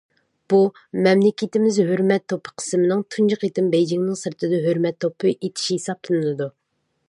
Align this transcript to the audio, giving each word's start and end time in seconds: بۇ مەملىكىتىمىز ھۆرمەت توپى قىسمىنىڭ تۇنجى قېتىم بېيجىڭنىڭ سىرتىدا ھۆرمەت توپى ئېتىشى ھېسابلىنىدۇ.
بۇ 0.51 0.59
مەملىكىتىمىز 1.07 1.77
ھۆرمەت 1.89 2.25
توپى 2.33 2.55
قىسمىنىڭ 2.61 3.05
تۇنجى 3.17 3.39
قېتىم 3.43 3.69
بېيجىڭنىڭ 3.77 4.19
سىرتىدا 4.25 4.65
ھۆرمەت 4.67 5.01
توپى 5.07 5.35
ئېتىشى 5.37 5.79
ھېسابلىنىدۇ. 5.79 6.53